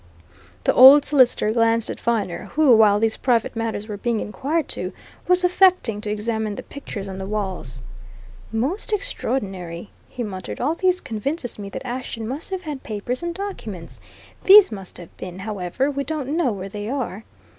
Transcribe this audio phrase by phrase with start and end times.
[0.63, 4.93] The old solicitor glanced at Viner, who, while these private matters were being inquired into,
[5.27, 7.83] was affecting to examine the pictures on the walls.
[8.51, 10.59] "Most extraordinary!" he muttered.
[10.59, 13.99] "All this convinces me that Ashton must have had papers and documents!
[14.43, 17.23] These must have been however, we don't know where they are.